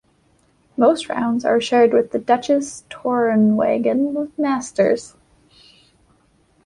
Most 0.77 1.09
rounds 1.09 1.45
are 1.45 1.61
shared 1.61 1.93
with 1.93 2.09
the 2.09 2.17
Deutsche 2.17 2.47
Tourenwagen 2.89 4.31
Masters. 4.35 5.13